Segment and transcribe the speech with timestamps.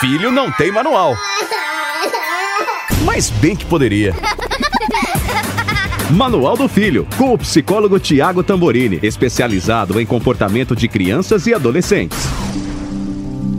[0.00, 1.14] filho não tem manual.
[3.04, 4.14] Mas bem que poderia.
[6.10, 12.18] Manual do Filho, com o psicólogo Tiago Tamborini, especializado em comportamento de crianças e adolescentes.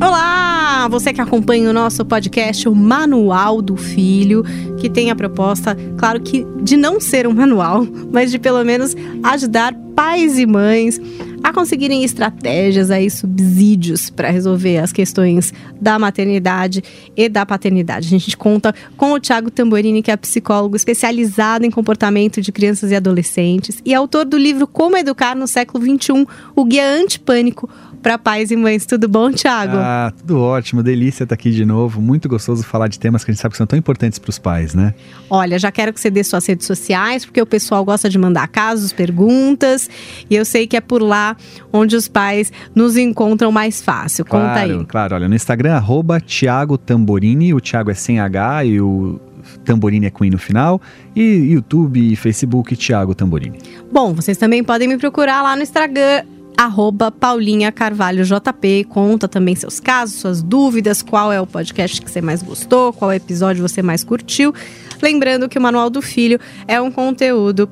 [0.02, 4.44] Olá, você que acompanha o nosso podcast, o Manual do Filho,
[4.80, 8.96] que tem a proposta, claro que de não ser um manual, mas de pelo menos
[9.24, 11.00] ajudar pais e mães
[11.44, 16.84] a conseguirem estratégias aí, subsídios para resolver as questões da maternidade
[17.16, 18.08] e da paternidade.
[18.08, 22.92] A gente conta com o Thiago Tamborini, que é psicólogo especializado em comportamento de crianças
[22.92, 27.70] e adolescentes e autor do livro Como Educar no Século XXI, o Guia Antipânico
[28.02, 28.86] para pais e mães.
[28.86, 29.78] Tudo bom, Thiago?
[29.78, 30.82] Ah, tudo ótimo.
[30.82, 32.02] Delícia estar aqui de novo.
[32.02, 34.40] Muito gostoso falar de temas que a gente sabe que são tão importantes para os
[34.40, 34.94] pais, né?
[35.30, 38.48] Olha, já quero que você dê suas redes sociais, porque o pessoal gosta de mandar
[38.48, 39.90] casos, perguntas,
[40.30, 41.31] e eu sei que é por lá
[41.72, 44.26] onde os pais nos encontram mais fácil.
[44.26, 44.86] Conta claro, aí.
[44.86, 49.20] Claro, olha, no Instagram, arroba Thiago Tamborini, o Thiago é sem H e o
[49.66, 50.82] Tamborini é com I no final,
[51.16, 53.60] e YouTube, Facebook, Thiago Tamborini.
[53.92, 56.24] Bom, vocês também podem me procurar lá no Instagram,
[56.58, 58.86] arroba Paulinha Carvalho JP.
[58.90, 63.12] Conta também seus casos, suas dúvidas, qual é o podcast que você mais gostou, qual
[63.12, 64.54] episódio você mais curtiu.
[65.02, 67.68] Lembrando que o Manual do Filho é um conteúdo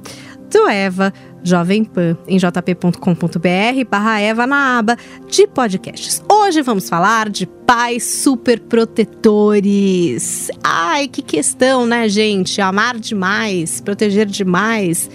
[0.50, 4.98] do Eva Jovem Pan em jp.com.br barra Eva na aba
[5.28, 6.24] de podcasts.
[6.30, 10.50] Hoje vamos falar de pais super protetores.
[10.64, 12.60] Ai, que questão, né, gente?
[12.62, 15.10] Amar demais, proteger demais.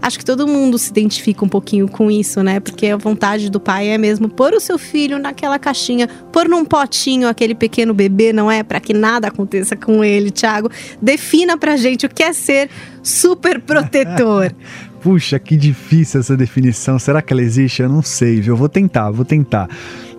[0.00, 2.60] Acho que todo mundo se identifica um pouquinho com isso, né?
[2.60, 6.64] Porque a vontade do pai é mesmo pôr o seu filho naquela caixinha, pôr num
[6.64, 8.62] potinho aquele pequeno bebê, não é?
[8.62, 10.70] Para que nada aconteça com ele, Thiago.
[11.00, 12.70] Defina pra gente o que é ser
[13.02, 14.54] super protetor.
[15.00, 16.98] Puxa, que difícil essa definição.
[16.98, 17.82] Será que ela existe?
[17.82, 18.54] Eu não sei, viu?
[18.54, 19.68] Eu vou tentar, vou tentar.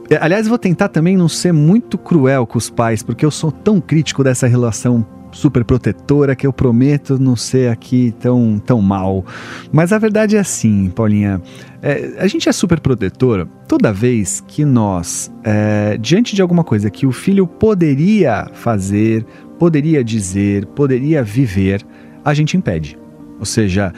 [0.09, 3.51] É, aliás, vou tentar também não ser muito cruel com os pais, porque eu sou
[3.51, 9.25] tão crítico dessa relação super protetora que eu prometo não ser aqui tão, tão mal.
[9.71, 11.41] Mas a verdade é assim, Paulinha.
[11.81, 16.89] É, a gente é super protetora toda vez que nós, é, diante de alguma coisa
[16.89, 19.25] que o filho poderia fazer,
[19.57, 21.85] poderia dizer, poderia viver,
[22.23, 22.97] a gente impede.
[23.39, 23.93] Ou seja,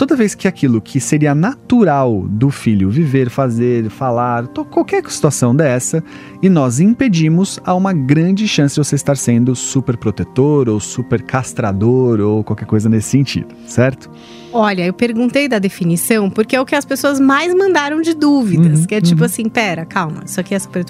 [0.00, 6.02] toda vez que aquilo que seria natural do filho viver, fazer, falar, qualquer situação dessa,
[6.42, 11.20] e nós impedimos, há uma grande chance de você estar sendo super protetor ou super
[11.20, 14.10] castrador ou qualquer coisa nesse sentido, certo?
[14.50, 18.80] Olha, eu perguntei da definição porque é o que as pessoas mais mandaram de dúvidas,
[18.80, 19.26] uhum, que é tipo uhum.
[19.26, 20.82] assim, pera, calma, isso aqui é super,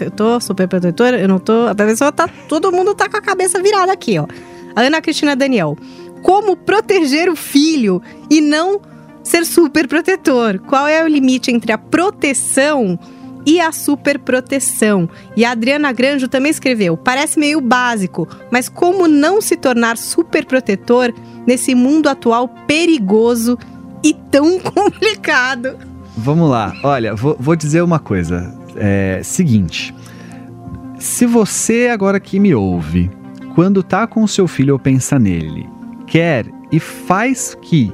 [0.00, 3.22] eu tô super protetora, eu não tô, a pessoa tá, todo mundo tá com a
[3.22, 4.26] cabeça virada aqui, ó.
[4.74, 5.74] Ana Cristina Daniel,
[6.22, 8.80] como proteger o filho e não
[9.22, 10.58] ser super protetor.
[10.60, 12.98] Qual é o limite entre a proteção
[13.44, 15.08] e a superproteção?
[15.36, 20.44] E a Adriana Granjo também escreveu: parece meio básico, mas como não se tornar super
[20.44, 21.12] protetor
[21.46, 23.58] nesse mundo atual perigoso
[24.02, 25.76] e tão complicado?
[26.16, 28.54] Vamos lá, olha, vou, vou dizer uma coisa.
[28.76, 29.94] É seguinte.
[30.98, 33.10] Se você agora que me ouve,
[33.54, 35.68] quando tá com seu filho ou pensa nele,
[36.06, 37.92] quer e faz que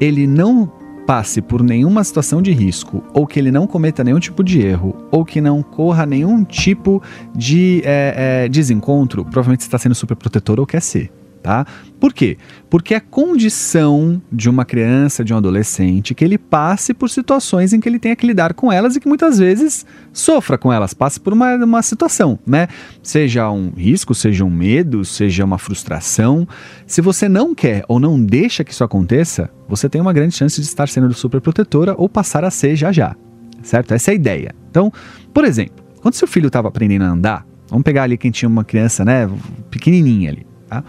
[0.00, 0.70] ele não
[1.06, 4.94] passe por nenhuma situação de risco, ou que ele não cometa nenhum tipo de erro,
[5.10, 7.02] ou que não corra nenhum tipo
[7.34, 11.10] de é, é, desencontro, provavelmente está sendo super protetor ou quer ser
[11.42, 11.66] tá?
[11.98, 12.38] Por quê?
[12.68, 17.80] Porque é condição de uma criança, de um adolescente, que ele passe por situações em
[17.80, 21.20] que ele tenha que lidar com elas e que muitas vezes sofra com elas, passe
[21.20, 22.68] por uma, uma situação, né?
[23.02, 26.46] Seja um risco, seja um medo, seja uma frustração.
[26.86, 30.60] Se você não quer ou não deixa que isso aconteça, você tem uma grande chance
[30.60, 33.14] de estar sendo super protetora ou passar a ser já já,
[33.62, 33.92] certo?
[33.92, 34.54] Essa é a ideia.
[34.70, 34.92] Então,
[35.34, 38.64] por exemplo, quando seu filho estava aprendendo a andar, vamos pegar ali quem tinha uma
[38.64, 39.28] criança, né,
[39.70, 40.84] pequenininha ali, tá?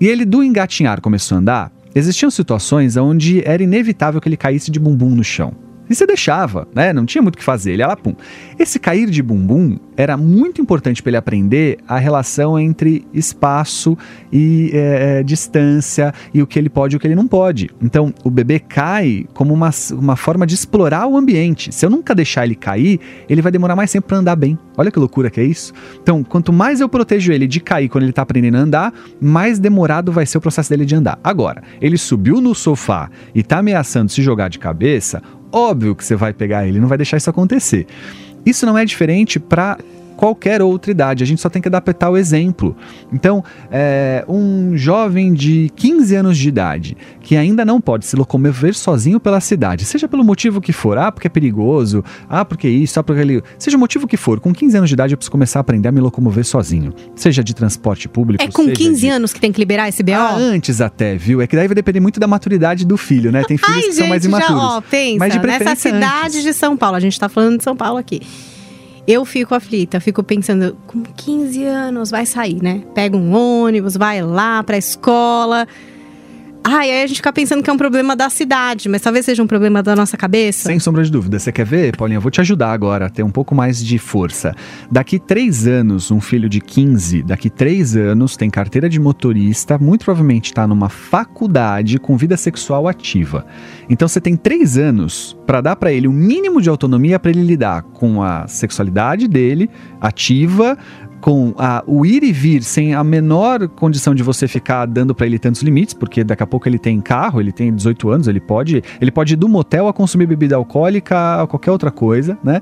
[0.00, 1.72] E ele, do engatinhar, começou a andar.
[1.94, 5.52] Existiam situações onde era inevitável que ele caísse de bumbum no chão.
[5.88, 6.92] E você deixava, né?
[6.92, 7.72] Não tinha muito o que fazer.
[7.72, 8.14] Ele ia lá, pum.
[8.58, 13.96] Esse cair de bumbum era muito importante para ele aprender a relação entre espaço
[14.32, 17.70] e é, distância e o que ele pode e o que ele não pode.
[17.82, 21.74] Então, o bebê cai como uma, uma forma de explorar o ambiente.
[21.74, 24.58] Se eu nunca deixar ele cair, ele vai demorar mais tempo para andar bem.
[24.76, 25.72] Olha que loucura que é isso.
[26.00, 29.58] Então, quanto mais eu protejo ele de cair quando ele está aprendendo a andar, mais
[29.58, 31.18] demorado vai ser o processo dele de andar.
[31.24, 35.20] Agora, ele subiu no sofá e está ameaçando se jogar de cabeça,
[35.52, 37.86] óbvio que você vai pegar ele, não vai deixar isso acontecer.
[38.44, 39.78] Isso não é diferente para
[40.18, 41.22] qualquer outra idade.
[41.22, 42.76] A gente só tem que adaptar o exemplo.
[43.12, 48.74] Então, é, um jovem de 15 anos de idade que ainda não pode se locomover
[48.74, 52.98] sozinho pela cidade, seja pelo motivo que for, ah, porque é perigoso, ah, porque isso,
[52.98, 53.42] ah, porque ele.
[53.58, 55.88] Seja o motivo que for, com 15 anos de idade eu preciso começar a aprender
[55.88, 56.92] a me locomover sozinho.
[57.14, 58.42] Seja de transporte público.
[58.42, 59.08] É com 15 de...
[59.08, 60.14] anos que tem que liberar esse BO?
[60.14, 61.40] Ah, antes até, viu?
[61.40, 63.44] É que daí vai depender muito da maturidade do filho, né?
[63.44, 64.62] Tem filhos Ai, que gente, são mais imaturos.
[64.62, 66.42] Já, ó, pensa, Mas de nessa cidade antes.
[66.42, 68.20] de São Paulo, a gente tá falando de São Paulo aqui.
[69.10, 72.84] Eu fico aflita, fico pensando, com 15 anos vai sair, né?
[72.94, 75.66] Pega um ônibus, vai lá pra escola.
[76.64, 79.42] Ai, aí a gente fica pensando que é um problema da cidade, mas talvez seja
[79.42, 80.68] um problema da nossa cabeça.
[80.68, 81.38] Sem sombra de dúvida.
[81.38, 82.18] Você quer ver, Paulinha?
[82.18, 84.54] Eu vou te ajudar agora a ter um pouco mais de força.
[84.90, 90.04] Daqui três anos, um filho de 15, daqui três anos, tem carteira de motorista, muito
[90.04, 93.46] provavelmente está numa faculdade com vida sexual ativa.
[93.88, 97.30] Então você tem três anos para dar para ele o um mínimo de autonomia para
[97.30, 99.70] ele lidar com a sexualidade dele
[100.00, 100.76] ativa,
[101.20, 105.26] com a, o ir e vir sem a menor condição de você ficar dando para
[105.26, 108.40] ele tantos limites, porque daqui a pouco ele tem carro, ele tem 18 anos, ele
[108.40, 112.60] pode, ele pode ir do motel a consumir bebida alcoólica, a qualquer outra coisa, né?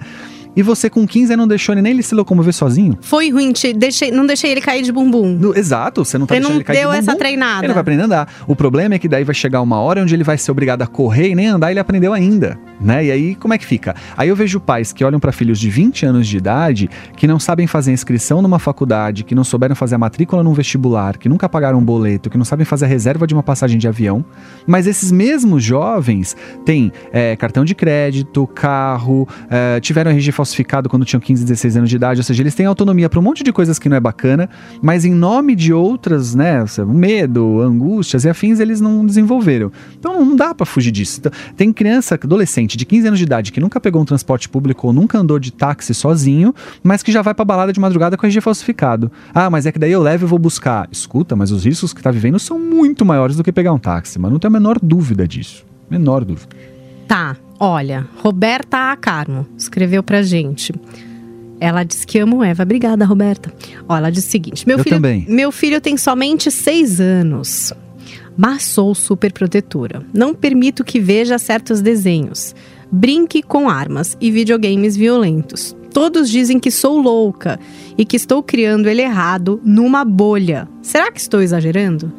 [0.56, 2.96] E você com 15 não deixou nem ele se locomover sozinho?
[3.02, 5.36] Foi ruim, te deixei, não deixei ele cair de bumbum.
[5.36, 6.98] No, exato, você não tá ele deixando não ele cair de deu bumbum.
[6.98, 7.58] essa treinada.
[7.58, 8.34] Ele não vai aprender a andar.
[8.46, 10.86] O problema é que daí vai chegar uma hora onde ele vai ser obrigado a
[10.86, 13.04] correr e nem andar ele aprendeu ainda, né?
[13.04, 13.94] E aí como é que fica?
[14.16, 16.88] Aí eu vejo pais que olham para filhos de 20 anos de idade
[17.18, 21.18] que não sabem fazer inscrição numa faculdade, que não souberam fazer a matrícula num vestibular,
[21.18, 23.86] que nunca pagaram um boleto, que não sabem fazer a reserva de uma passagem de
[23.86, 24.24] avião.
[24.66, 30.45] Mas esses mesmos jovens têm é, cartão de crédito, carro, é, tiveram RG falsificado
[30.88, 33.42] quando tinham 15, 16 anos de idade, ou seja, eles têm autonomia para um monte
[33.42, 34.48] de coisas que não é bacana,
[34.82, 39.70] mas em nome de outras, né, medo, angústias e afins, eles não desenvolveram.
[39.98, 41.20] Então não dá para fugir disso.
[41.20, 44.86] Então, tem criança, adolescente de 15 anos de idade que nunca pegou um transporte público
[44.86, 48.26] ou nunca andou de táxi sozinho, mas que já vai para balada de madrugada com
[48.26, 49.10] RG falsificado.
[49.34, 50.88] Ah, mas é que daí eu levo e vou buscar.
[50.90, 54.18] Escuta, mas os riscos que tá vivendo são muito maiores do que pegar um táxi,
[54.18, 55.64] mas não tem a menor dúvida disso.
[55.90, 56.48] Menor dúvida.
[57.06, 58.96] Tá, olha, Roberta A.
[58.96, 60.72] Carmo escreveu pra gente.
[61.58, 62.62] Ela diz que amo Eva.
[62.64, 63.52] Obrigada, Roberta.
[63.88, 65.24] Ó, ela diz o seguinte: meu Eu filho, também.
[65.28, 67.72] meu filho tem somente seis anos,
[68.36, 70.02] mas sou super protetora.
[70.12, 72.54] Não permito que veja certos desenhos.
[72.92, 75.74] Brinque com armas e videogames violentos.
[75.92, 77.58] Todos dizem que sou louca
[77.96, 80.68] e que estou criando ele errado numa bolha.
[80.82, 82.12] Será que estou exagerando?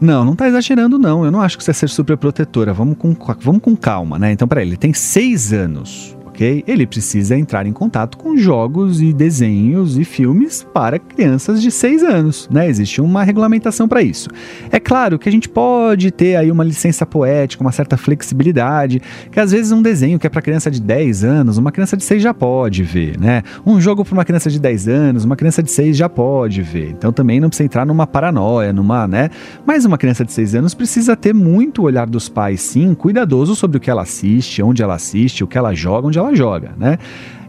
[0.00, 1.24] Não, não tá exagerando, não.
[1.24, 2.72] Eu não acho que você é ser super protetora.
[2.72, 4.32] Vamos com, vamos com calma, né?
[4.32, 9.98] Então, peraí, ele tem seis anos, Ele precisa entrar em contato com jogos e desenhos
[9.98, 12.68] e filmes para crianças de seis anos, né?
[12.68, 14.28] Existe uma regulamentação para isso.
[14.70, 19.00] É claro que a gente pode ter aí uma licença poética, uma certa flexibilidade,
[19.30, 22.04] que às vezes um desenho que é para criança de 10 anos, uma criança de
[22.04, 23.42] 6 já pode ver, né?
[23.66, 26.90] Um jogo para uma criança de 10 anos, uma criança de 6 já pode ver.
[26.90, 29.30] Então também não precisa entrar numa paranoia, numa, né?
[29.66, 33.76] Mas uma criança de 6 anos precisa ter muito olhar dos pais, sim, cuidadoso sobre
[33.76, 36.98] o que ela assiste, onde ela assiste, o que ela joga, onde ela joga, né?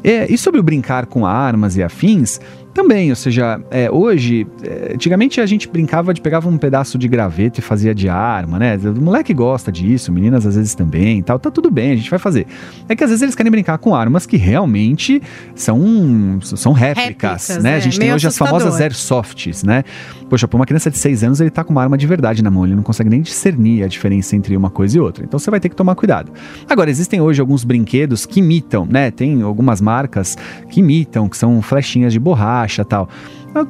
[0.03, 2.39] É, e sobre o brincar com armas e afins,
[2.73, 7.07] também, ou seja, é, hoje, é, antigamente a gente brincava de pegava um pedaço de
[7.07, 8.77] graveto e fazia de arma, né?
[8.77, 12.19] O moleque gosta disso, meninas às vezes também, tal, tá tudo bem, a gente vai
[12.19, 12.47] fazer.
[12.87, 15.21] É que às vezes eles querem brincar com armas que realmente
[15.53, 17.73] são são réplicas, Réplicas, né?
[17.73, 18.55] é, a gente tem hoje assustador.
[18.55, 19.83] as famosas airsofts, né?
[20.29, 22.49] Poxa, para uma criança de 6 anos ele tá com uma arma de verdade na
[22.49, 25.25] mão, ele não consegue nem discernir a diferença entre uma coisa e outra.
[25.25, 26.31] Então você vai ter que tomar cuidado.
[26.69, 29.11] Agora, existem hoje alguns brinquedos que imitam, né?
[29.11, 30.37] Tem algumas marcas
[30.69, 33.07] que imitam, que são flechinhas de borracha tal.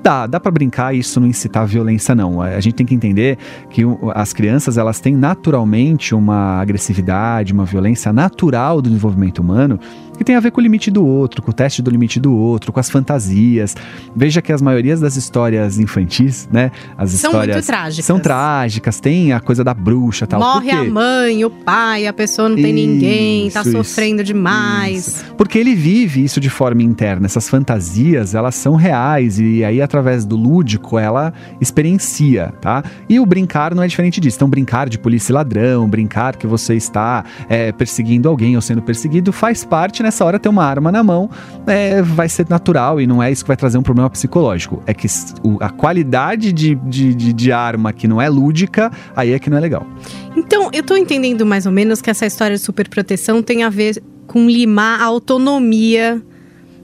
[0.04, 2.42] Dá, dá para brincar isso não incitar violência, não.
[2.42, 3.38] A gente tem que entender
[3.69, 3.81] que
[4.14, 9.80] as crianças elas têm naturalmente uma agressividade, uma violência natural do desenvolvimento humano
[10.21, 12.31] que tem a ver com o limite do outro, com o teste do limite do
[12.31, 13.75] outro, com as fantasias.
[14.16, 16.71] Veja que as maiorias das histórias infantis, né?
[16.95, 18.06] As São histórias muito trágicas.
[18.06, 20.40] são trágicas, tem a coisa da bruxa tal.
[20.40, 25.07] Morre a mãe, o pai, a pessoa não tem ninguém, tá Isso, isso, sofrendo demais.
[25.07, 25.25] Isso.
[25.35, 27.25] Porque ele vive isso de forma interna.
[27.25, 32.83] Essas fantasias, elas são reais e aí através do lúdico ela experiencia, tá?
[33.09, 34.37] E o brincar não é diferente disso.
[34.37, 38.83] Então brincar de polícia e ladrão, brincar que você está é, perseguindo alguém ou sendo
[38.83, 41.30] perseguido faz parte nessa hora ter uma arma na mão
[41.65, 44.83] é, vai ser natural e não é isso que vai trazer um problema psicológico.
[44.85, 45.07] É que
[45.41, 49.49] o- a qualidade de, de, de, de arma que não é lúdica, aí é que
[49.49, 49.87] não é legal.
[50.35, 54.03] Então, eu tô entendendo mais ou menos que essa história de superproteção tem a ver
[54.27, 56.21] com limar a autonomia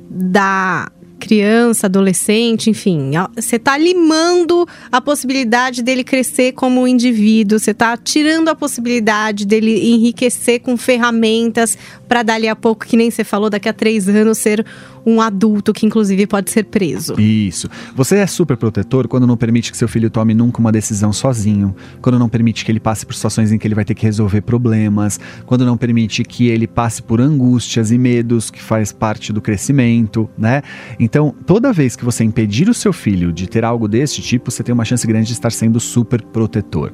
[0.09, 3.11] da criança, adolescente, enfim.
[3.35, 9.93] Você tá limando a possibilidade dele crescer como indivíduo, você tá tirando a possibilidade dele
[9.93, 14.37] enriquecer com ferramentas para dali a pouco, que nem você falou, daqui a três anos
[14.37, 14.65] ser
[15.07, 17.17] um adulto que inclusive pode ser preso.
[17.17, 17.69] Isso.
[17.95, 21.73] Você é super protetor quando não permite que seu filho tome nunca uma decisão sozinho,
[22.01, 24.41] quando não permite que ele passe por situações em que ele vai ter que resolver
[24.41, 29.39] problemas, quando não permite que ele passe por angústias e medos que faz parte do
[29.39, 30.61] crescimento, né?
[30.99, 34.61] Então, toda vez que você impedir o seu filho de ter algo desse tipo, você
[34.61, 36.91] tem uma chance grande de estar sendo super protetor.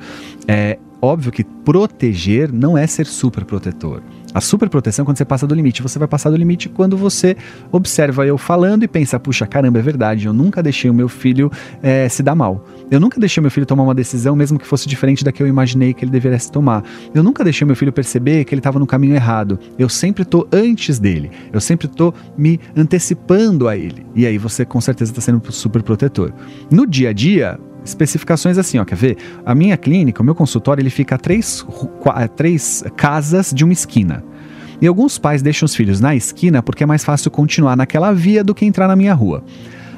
[0.48, 4.04] É óbvio que proteger não é ser super protetor.
[4.34, 5.82] A superproteção é quando você passa do limite.
[5.82, 7.38] Você vai passar do limite quando você
[7.72, 11.52] observa eu falando e pensa, puxa, caramba, é verdade, eu nunca deixei o meu filho
[11.82, 12.66] é, se dar mal.
[12.90, 15.48] Eu nunca deixei meu filho tomar uma decisão, mesmo que fosse diferente da que eu
[15.48, 16.84] imaginei que ele deveria tomar.
[17.14, 19.60] Eu nunca deixei meu filho perceber que ele estava no caminho errado.
[19.78, 21.32] Eu sempre estou antes dele.
[21.52, 24.06] Eu sempre estou me antecipando a ele.
[24.16, 26.34] E aí você com certeza está sendo super protetor.
[26.72, 29.18] No dia a dia, especificações assim, ó, quer ver?
[29.46, 31.66] A minha clínica, o meu consultório, ele fica a três,
[32.36, 34.24] três casas de uma esquina.
[34.82, 38.44] E alguns pais deixam os filhos na esquina porque é mais fácil continuar naquela via
[38.44, 39.44] do que entrar na minha rua.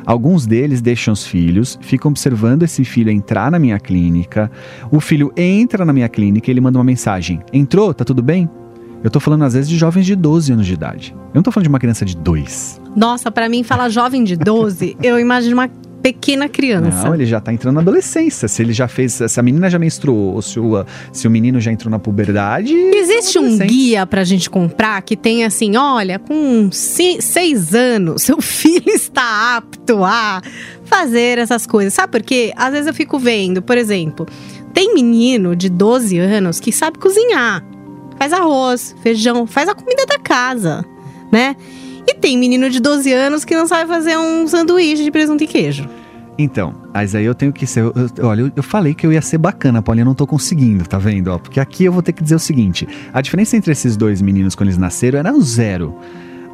[0.05, 4.51] Alguns deles deixam os filhos, ficam observando esse filho entrar na minha clínica.
[4.91, 7.91] O filho entra na minha clínica e ele manda uma mensagem: Entrou?
[7.93, 8.47] Tá tudo bem?
[9.03, 11.15] Eu tô falando às vezes de jovens de 12 anos de idade.
[11.27, 12.81] Eu não tô falando de uma criança de 2.
[12.95, 15.69] Nossa, para mim falar jovem de 12, eu imagino uma
[16.05, 17.03] pequena criança.
[17.03, 18.47] Não, ele já tá entrando na adolescência.
[18.47, 19.13] Se ele já fez.
[19.27, 22.75] Se a menina já menstruou, ou se o, se o menino já entrou na puberdade.
[22.75, 28.87] Existe um guia pra gente comprar que tem assim: olha, com seis anos, seu filho
[28.89, 30.43] está apto a
[30.83, 31.91] fazer essas coisas.
[31.91, 32.53] Sabe por quê?
[32.55, 34.27] Às vezes eu fico vendo, por exemplo,
[34.75, 37.65] tem menino de 12 anos que sabe cozinhar.
[38.19, 40.85] Faz arroz, feijão, faz a comida da casa,
[41.31, 41.55] né?
[42.07, 45.47] E tem menino de 12 anos que não sabe fazer um sanduíche de presunto e
[45.47, 45.87] queijo.
[46.37, 47.81] Então, mas aí eu tenho que ser.
[47.81, 47.93] Eu,
[48.23, 50.97] olha, eu, eu, falei que eu ia ser bacana, Paulinha, eu não tô conseguindo, tá
[50.97, 51.29] vendo?
[51.29, 54.21] Ó, porque aqui eu vou ter que dizer o seguinte: a diferença entre esses dois
[54.21, 55.95] meninos quando eles nasceram era o zero.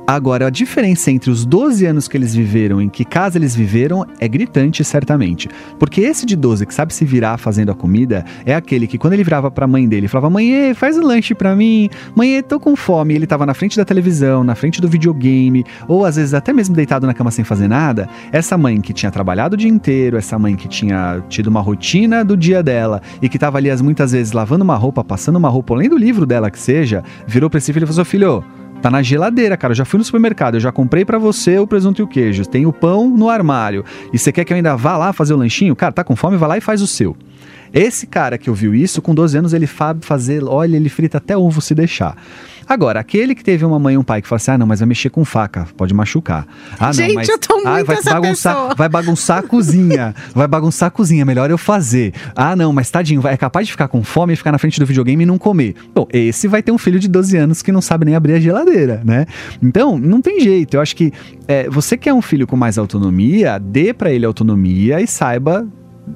[0.06, 4.06] Agora, a diferença entre os 12 anos que eles viveram, em que casa eles viveram,
[4.20, 5.48] é gritante, certamente.
[5.80, 9.14] Porque esse de 12 que sabe se virar fazendo a comida é aquele que, quando
[9.14, 11.90] ele virava pra mãe dele, falava: Mãe, faz o um lanche pra mim.
[12.16, 13.14] Mãe, tô com fome.
[13.14, 16.52] E ele tava na frente da televisão, na frente do videogame, ou às vezes até
[16.52, 18.10] mesmo deitado na cama sem fazer nada.
[18.32, 22.26] Essa mãe que tinha trabalhado o dia inteiro, essa mãe que tinha tido uma rotina
[22.26, 25.50] do dia dela e que tava ali as muitas vezes lavando uma roupa, passando uma
[25.50, 28.44] roupa, além do livro dela que seja, virou pra esse filho e falou: Filho,
[28.82, 29.72] Tá na geladeira, cara.
[29.72, 32.46] Eu já fui no supermercado, eu já comprei para você o presunto e o queijo.
[32.46, 33.86] Tem o pão no armário.
[34.12, 35.76] E você quer que eu ainda vá lá fazer o lanchinho?
[35.76, 36.36] Cara, tá com fome?
[36.38, 37.16] Vai lá e faz o seu.
[37.74, 41.38] Esse cara que ouviu isso, com 12 anos, ele sabe fazer, olha, ele frita até
[41.38, 42.16] ovo se deixar.
[42.72, 44.80] Agora, aquele que teve uma mãe e um pai que fala assim: ah, não, mas
[44.80, 46.48] vai mexer com faca, pode machucar.
[46.80, 48.76] Ah, Gente, não, mas, eu tô muito ah, vai essa bagunçar, pessoa.
[48.76, 52.14] vai bagunçar a cozinha, vai bagunçar a cozinha, melhor eu fazer.
[52.34, 54.86] Ah, não, mas tadinho, é capaz de ficar com fome e ficar na frente do
[54.86, 55.76] videogame e não comer.
[55.94, 58.40] Bom, esse vai ter um filho de 12 anos que não sabe nem abrir a
[58.40, 59.26] geladeira, né?
[59.62, 60.76] Então, não tem jeito.
[60.76, 61.12] Eu acho que
[61.50, 65.68] é, você quer um filho com mais autonomia, dê para ele autonomia e saiba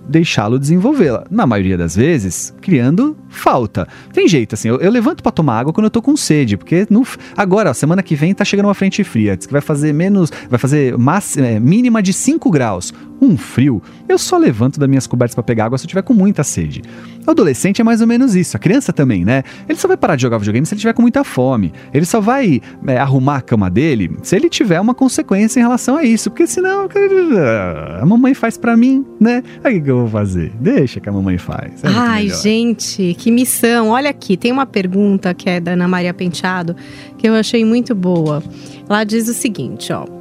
[0.07, 1.25] deixá-lo desenvolvê-la.
[1.29, 3.87] Na maioria das vezes, criando falta.
[4.13, 6.87] Tem jeito, assim, eu, eu levanto para tomar água quando eu tô com sede, porque
[6.89, 9.93] no, agora, ó, semana que vem, tá chegando uma frente fria, diz que vai fazer
[9.93, 12.93] menos, vai fazer máxima, é, mínima de 5 graus.
[13.21, 16.13] Um frio, eu só levanto das minhas cobertas para pegar água se eu tiver com
[16.13, 16.81] muita sede.
[17.25, 19.43] O adolescente é mais ou menos isso, a criança também, né?
[19.67, 21.73] Ele só vai parar de jogar videogame se ele tiver com muita fome.
[21.93, 25.97] Ele só vai é, arrumar a cama dele se ele tiver uma consequência em relação
[25.97, 26.87] a isso, porque senão
[28.01, 29.41] a mamãe faz para mim, né?
[29.63, 30.51] Aí o que eu vou fazer?
[30.59, 31.83] Deixa que a mamãe faz.
[31.83, 33.89] É Ai, gente, que missão.
[33.89, 36.75] Olha aqui, tem uma pergunta que é da Ana Maria Penteado
[37.17, 38.43] que eu achei muito boa.
[38.87, 40.14] Ela diz o seguinte, ó.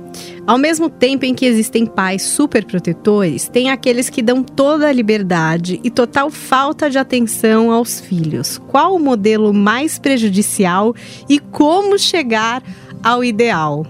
[0.46, 4.92] Ao mesmo tempo em que existem pais super protetores, tem aqueles que dão toda a
[4.92, 8.58] liberdade e total falta de atenção aos filhos.
[8.68, 10.94] Qual o modelo mais prejudicial
[11.30, 12.62] e como chegar
[13.02, 13.86] ao ideal?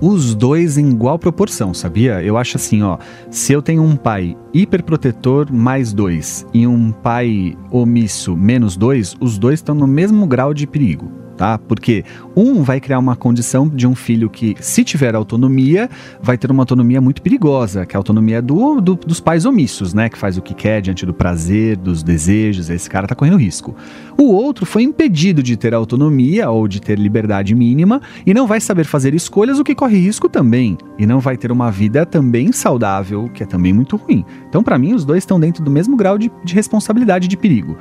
[0.00, 2.22] os dois em igual proporção, sabia?
[2.22, 2.98] Eu acho assim, ó,
[3.32, 9.38] se eu tenho um pai hiperprotetor mais dois e um pai omisso menos dois, os
[9.38, 11.56] dois estão no mesmo grau de perigo tá?
[11.56, 12.04] Porque
[12.36, 15.88] um vai criar uma condição de um filho que, se tiver autonomia,
[16.20, 19.94] vai ter uma autonomia muito perigosa, que é a autonomia do, do, dos pais omissos,
[19.94, 20.08] né?
[20.08, 23.74] Que faz o que quer diante do prazer, dos desejos, esse cara tá correndo risco.
[24.18, 28.60] O outro foi impedido de ter autonomia ou de ter liberdade mínima e não vai
[28.60, 30.76] saber fazer escolhas, o que corre risco também.
[30.98, 34.24] E não vai ter uma vida também saudável, que é também muito ruim.
[34.48, 37.76] Então, para mim, os dois estão dentro do mesmo grau de, de responsabilidade de perigo.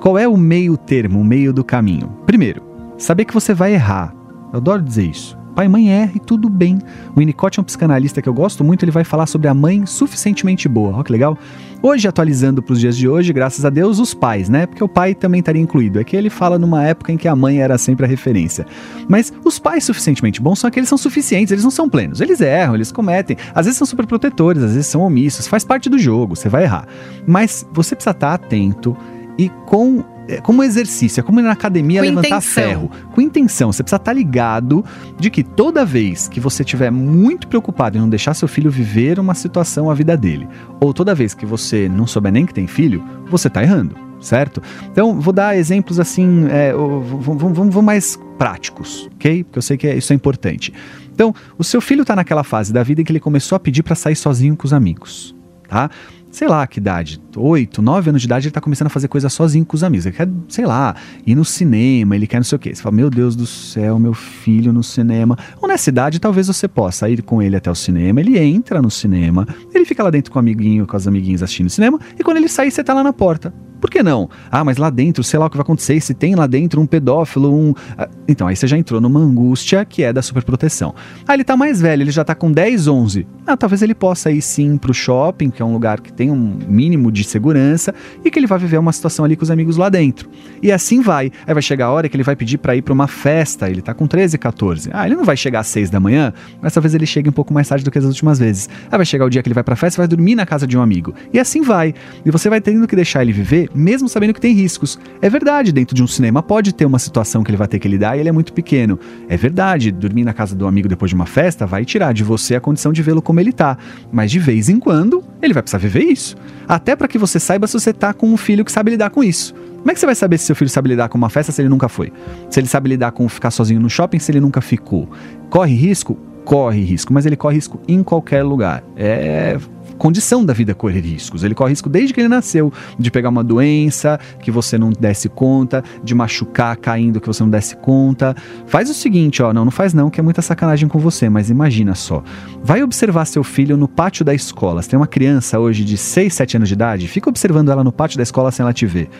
[0.00, 2.08] Qual é o meio termo, o meio do caminho?
[2.24, 2.69] Primeiro,
[3.00, 4.14] Saber que você vai errar.
[4.52, 5.36] Eu adoro dizer isso.
[5.54, 6.78] Pai e mãe erra e tudo bem.
[7.16, 9.86] O Winnicott é um psicanalista que eu gosto muito, ele vai falar sobre a mãe
[9.86, 10.94] suficientemente boa.
[10.94, 11.36] Olha que legal.
[11.82, 14.66] Hoje, atualizando para os dias de hoje, graças a Deus, os pais, né?
[14.66, 15.98] Porque o pai também estaria incluído.
[15.98, 18.66] É que ele fala numa época em que a mãe era sempre a referência.
[19.08, 22.20] Mas os pais suficientemente bons são aqueles que são suficientes, eles não são plenos.
[22.20, 23.34] Eles erram, eles cometem.
[23.54, 25.48] Às vezes são super protetores, às vezes são omissos.
[25.48, 26.86] Faz parte do jogo, você vai errar.
[27.26, 28.94] Mas você precisa estar atento
[29.38, 30.04] e com
[30.36, 32.42] é como exercício, é como ir na academia Com levantar intenção.
[32.64, 32.90] ferro.
[33.14, 34.84] Com intenção, você precisa estar ligado
[35.18, 39.18] de que toda vez que você estiver muito preocupado em não deixar seu filho viver
[39.18, 40.48] uma situação a vida dele,
[40.80, 44.62] ou toda vez que você não souber nem que tem filho, você está errando, certo?
[44.90, 49.44] Então, vou dar exemplos assim, é, vamos mais práticos, ok?
[49.44, 50.72] Porque eu sei que é- isso é importante.
[51.12, 53.82] Então, o seu filho está naquela fase da vida em que ele começou a pedir
[53.82, 55.34] para sair sozinho com os amigos,
[55.68, 55.90] tá?
[56.30, 59.28] Sei lá que idade, 8, 9 anos de idade, ele tá começando a fazer coisa
[59.28, 60.06] sozinho com os amigos.
[60.06, 60.94] Ele quer, sei lá,
[61.26, 62.74] ir no cinema, ele quer não sei o quê.
[62.74, 65.36] Você fala, meu Deus do céu, meu filho no cinema.
[65.60, 68.90] Ou nessa idade, talvez você possa ir com ele até o cinema, ele entra no
[68.90, 72.36] cinema, ele fica lá dentro com o amiguinho, com as amiguinhas assistindo cinema, e quando
[72.36, 73.52] ele sair, você tá lá na porta.
[73.80, 74.28] Por que não?
[74.50, 76.86] Ah, mas lá dentro, sei lá o que vai acontecer, se tem lá dentro um
[76.86, 77.74] pedófilo, um.
[77.96, 80.94] Ah, Então, aí você já entrou numa angústia que é da superproteção.
[81.26, 83.26] Ah, ele tá mais velho, ele já tá com 10, 11.
[83.46, 86.58] Ah, talvez ele possa ir sim pro shopping, que é um lugar que tem um
[86.68, 87.94] mínimo de segurança,
[88.24, 90.28] e que ele vai viver uma situação ali com os amigos lá dentro.
[90.62, 91.32] E assim vai.
[91.46, 93.80] Aí vai chegar a hora que ele vai pedir pra ir pra uma festa, ele
[93.82, 94.90] tá com 13, 14.
[94.92, 97.52] Ah, ele não vai chegar às 6 da manhã, mas talvez ele chegue um pouco
[97.52, 98.68] mais tarde do que as últimas vezes.
[98.90, 100.76] Aí vai chegar o dia que ele vai pra festa vai dormir na casa de
[100.76, 101.14] um amigo.
[101.32, 101.94] E assim vai.
[102.24, 104.98] E você vai tendo que deixar ele viver, mesmo sabendo que tem riscos.
[105.20, 107.88] É verdade, dentro de um cinema pode ter uma situação que ele vai ter que
[107.88, 108.98] lidar e ele é muito pequeno.
[109.28, 112.56] É verdade, dormir na casa do amigo depois de uma festa vai tirar de você
[112.56, 113.76] a condição de vê-lo como ele tá.
[114.12, 116.36] Mas de vez em quando, ele vai precisar viver isso.
[116.68, 119.22] Até para que você saiba se você tá com um filho que sabe lidar com
[119.22, 119.54] isso.
[119.78, 121.62] Como é que você vai saber se seu filho sabe lidar com uma festa se
[121.62, 122.12] ele nunca foi?
[122.50, 125.08] Se ele sabe lidar com ficar sozinho no shopping se ele nunca ficou?
[125.48, 126.18] Corre risco?
[126.44, 128.82] Corre risco, mas ele corre risco em qualquer lugar.
[128.96, 129.58] É
[130.00, 131.44] condição da vida correr riscos.
[131.44, 135.28] Ele corre risco desde que ele nasceu de pegar uma doença que você não desse
[135.28, 138.34] conta, de machucar caindo que você não desse conta.
[138.66, 141.50] Faz o seguinte, ó, não, não faz não, que é muita sacanagem com você, mas
[141.50, 142.24] imagina só.
[142.64, 144.80] Vai observar seu filho no pátio da escola.
[144.80, 147.92] Você tem uma criança hoje de 6, 7 anos de idade, fica observando ela no
[147.92, 149.10] pátio da escola sem ela te ver.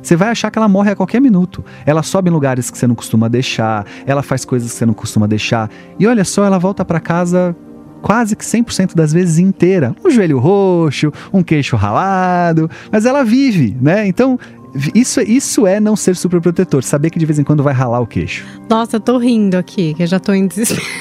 [0.00, 1.64] Você vai achar que ela morre a qualquer minuto.
[1.84, 4.94] Ela sobe em lugares que você não costuma deixar, ela faz coisas que você não
[4.94, 5.68] costuma deixar.
[5.98, 7.56] E olha só, ela volta para casa
[8.02, 9.94] quase que 100% das vezes inteira.
[10.04, 14.06] Um joelho roxo, um queixo ralado, mas ela vive, né?
[14.06, 14.38] Então,
[14.94, 18.06] isso, isso é não ser superprotetor, saber que de vez em quando vai ralar o
[18.06, 18.46] queixo.
[18.68, 20.82] Nossa, eu tô rindo aqui, que eu já tô em desespero.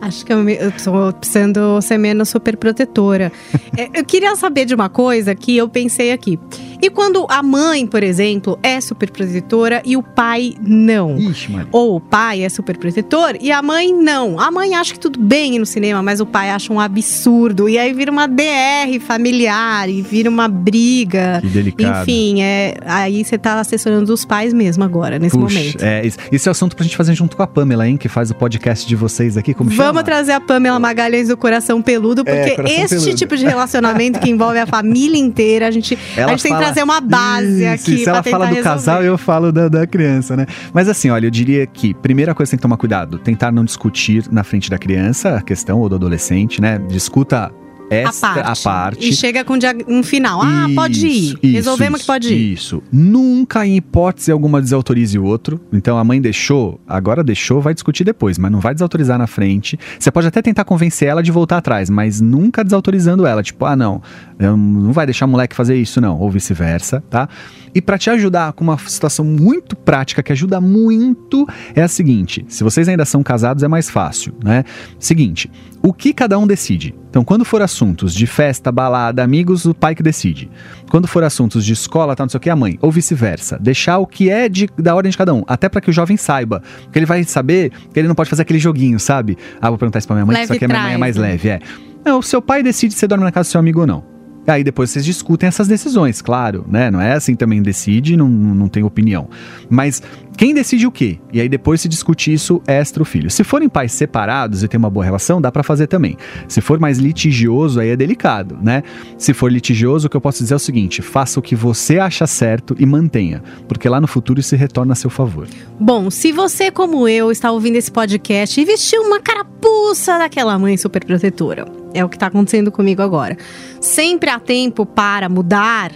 [0.00, 3.30] Acho que eu, me- eu tô precisando ser menos super protetora.
[3.76, 6.38] É, eu queria saber de uma coisa que eu pensei aqui.
[6.80, 11.18] E quando a mãe, por exemplo, é super protetora e o pai não?
[11.18, 11.48] Ixi.
[11.72, 14.38] Ou o pai é super protetor e a mãe não.
[14.38, 17.68] A mãe acha que tudo bem ir no cinema, mas o pai acha um absurdo.
[17.68, 21.38] E aí vira uma DR familiar e vira uma briga.
[21.40, 22.02] Que delicado.
[22.02, 25.82] Enfim, é, aí você tá assessorando os pais mesmo agora, nesse Puxa, momento.
[25.82, 27.96] é, esse, é o assunto pra gente fazer junto com a Pamela, hein?
[27.96, 29.52] Que faz o podcast de vocês aqui.
[29.54, 29.84] Como chama?
[29.88, 33.14] Vamos trazer a Pamela Magalhães do Coração Peludo, porque É, Coração este Peludo.
[33.16, 36.58] tipo de relacionamento que envolve a família inteira, a gente, Ela a gente tem que
[36.68, 38.62] trazer uma base Isso, aqui Se ela fala do resolver.
[38.62, 40.46] casal, eu falo da, da criança, né?
[40.72, 43.64] Mas assim, olha, eu diria que primeira coisa que tem que tomar cuidado, tentar não
[43.64, 46.78] discutir na frente da criança a questão ou do adolescente, né?
[46.88, 47.50] Discuta
[47.90, 49.08] esta a parte.
[49.08, 50.40] E chega com um final.
[50.42, 51.10] Ah, pode ir.
[51.10, 52.52] Isso, isso, Resolvemos isso, que pode ir.
[52.52, 52.82] Isso.
[52.92, 55.60] Nunca, em hipótese alguma, desautorize o outro.
[55.72, 59.78] Então a mãe deixou, agora deixou, vai discutir depois, mas não vai desautorizar na frente.
[59.98, 63.42] Você pode até tentar convencer ela de voltar atrás, mas nunca desautorizando ela.
[63.42, 64.02] Tipo, ah, não,
[64.38, 66.18] não vai deixar o moleque fazer isso, não.
[66.18, 67.28] Ou vice-versa, tá?
[67.74, 72.44] E pra te ajudar com uma situação muito prática, que ajuda muito, é a seguinte:
[72.48, 74.64] se vocês ainda são casados, é mais fácil, né?
[74.98, 75.50] Seguinte,
[75.82, 76.94] o que cada um decide?
[77.18, 80.48] Então, quando for assuntos de festa, balada, amigos, o pai que decide.
[80.88, 82.78] Quando for assuntos de escola, tá, não sei o que, a mãe.
[82.80, 83.58] Ou vice-versa.
[83.60, 85.42] Deixar o que é de, da ordem de cada um.
[85.48, 86.62] Até para que o jovem saiba.
[86.84, 89.36] Porque ele vai saber que ele não pode fazer aquele joguinho, sabe?
[89.60, 90.96] Ah, vou perguntar isso pra minha mãe, que Leve isso aqui a minha mãe é
[90.96, 91.22] mais né?
[91.22, 91.48] leve.
[91.48, 91.60] É.
[92.04, 94.17] Não, o seu pai decide se você dorme na casa do seu amigo ou não.
[94.48, 96.90] Aí depois vocês discutem essas decisões, claro, né?
[96.90, 99.28] Não é assim também decide, não, não tem opinião.
[99.68, 100.02] Mas
[100.38, 101.18] quem decide o quê?
[101.32, 103.28] E aí depois se discute isso extra o filho.
[103.28, 106.16] Se forem pais separados e tem uma boa relação, dá pra fazer também.
[106.46, 108.84] Se for mais litigioso, aí é delicado, né?
[109.18, 111.98] Se for litigioso, o que eu posso dizer é o seguinte: faça o que você
[111.98, 115.48] acha certo e mantenha, porque lá no futuro isso retorna a seu favor.
[115.78, 120.76] Bom, se você, como eu, está ouvindo esse podcast e vestiu uma carapuça daquela mãe
[120.76, 121.66] super protetora,
[121.98, 123.36] é o que está acontecendo comigo agora.
[123.80, 125.90] Sempre há tempo para mudar.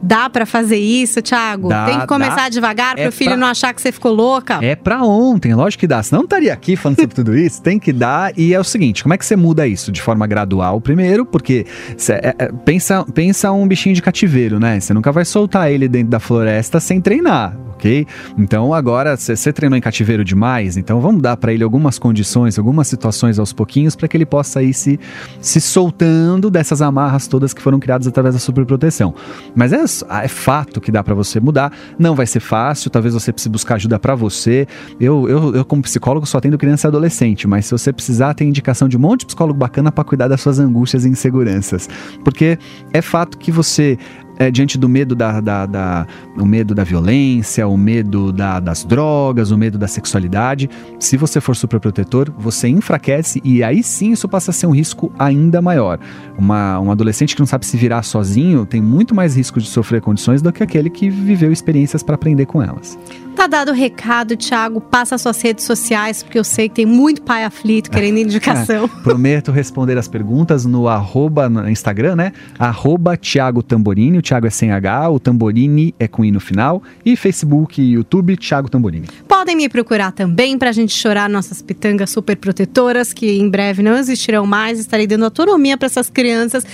[0.00, 1.68] Dá pra fazer isso, Thiago?
[1.68, 2.48] Dá, Tem que começar dá.
[2.48, 4.60] devagar pro É filho pra- não achar que você ficou louca?
[4.62, 6.00] É pra ontem, lógico que dá.
[6.00, 7.60] Senão não estaria aqui falando sobre tudo isso.
[7.60, 8.32] Tem que dar.
[8.38, 9.90] E é o seguinte: como é que você muda isso?
[9.90, 14.78] De forma gradual, primeiro, porque cê- é- é- pensa, pensa um bichinho de cativeiro, né?
[14.78, 17.56] Você nunca vai soltar ele dentro da floresta sem treinar.
[17.78, 18.08] Ok?
[18.36, 22.88] Então agora você treinou em cativeiro demais, então vamos dar pra ele algumas condições, algumas
[22.88, 24.98] situações aos pouquinhos para que ele possa ir se,
[25.40, 29.14] se soltando dessas amarras todas que foram criadas através da superproteção.
[29.54, 29.84] Mas é,
[30.24, 31.72] é fato que dá pra você mudar.
[31.96, 34.66] Não vai ser fácil, talvez você precise buscar ajuda pra você.
[34.98, 38.48] Eu, eu, eu, como psicólogo, só atendo criança e adolescente, mas se você precisar, tem
[38.48, 41.88] indicação de um monte de psicólogo bacana pra cuidar das suas angústias e inseguranças.
[42.24, 42.58] Porque
[42.92, 43.96] é fato que você
[44.38, 48.84] é, diante do medo da, da, da- o medo da violência, o medo da- das
[48.84, 54.28] drogas, o medo da sexualidade, se você for superprotetor, você enfraquece e aí sim isso
[54.28, 55.98] passa a ser um risco ainda maior.
[56.38, 60.00] Uma, um adolescente que não sabe se virar sozinho tem muito mais risco de sofrer
[60.00, 62.98] condições do que aquele que viveu experiências para aprender com elas.
[63.38, 64.80] Tá dado o recado, Thiago.
[64.80, 68.88] Passa as suas redes sociais, porque eu sei que tem muito pai aflito querendo indicação.
[68.88, 72.32] Prometo responder as perguntas no arroba no Instagram, né?
[72.58, 76.82] Arroba Thiago Tamborini, o Thiago é sem H, o Tamborini é com I no final,
[77.06, 79.06] e Facebook e YouTube, Thiago Tamborini.
[79.28, 83.96] Podem me procurar também pra gente chorar nossas pitangas super protetoras, que em breve não
[83.96, 84.80] existirão mais.
[84.80, 86.66] Estarei dando autonomia para essas crianças.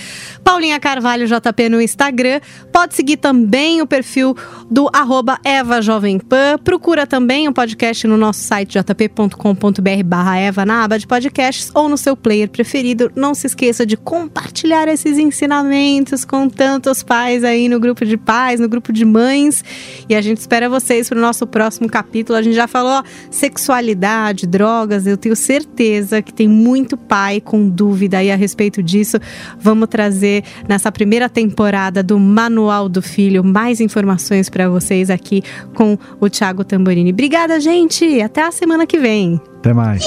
[0.43, 2.41] Paulinha Carvalho JP no Instagram.
[2.73, 4.35] Pode seguir também o perfil
[4.69, 6.54] do arroba Eva Jovem Pan.
[6.63, 11.89] Procura também o podcast no nosso site jp.com.br barra Eva na aba de podcasts ou
[11.89, 13.11] no seu player preferido.
[13.15, 18.59] Não se esqueça de compartilhar esses ensinamentos com tantos pais aí no grupo de pais,
[18.59, 19.63] no grupo de mães.
[20.07, 22.37] E a gente espera vocês para o nosso próximo capítulo.
[22.37, 25.07] A gente já falou sexualidade, drogas.
[25.07, 29.17] Eu tenho certeza que tem muito pai com dúvida aí a respeito disso.
[29.59, 35.97] Vamos trazer nessa primeira temporada do Manual do Filho mais informações para vocês aqui com
[36.19, 37.11] o Thiago Tamborini.
[37.11, 38.21] Obrigada, gente.
[38.21, 39.41] Até a semana que vem.
[39.57, 40.05] Até mais.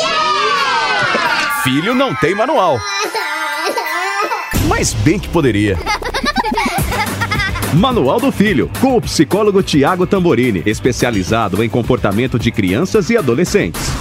[1.64, 2.78] Filho não tem manual.
[4.68, 5.76] Mas bem que poderia.
[7.74, 13.97] Manual do Filho, com o psicólogo Tiago Tamborini, especializado em comportamento de crianças e adolescentes.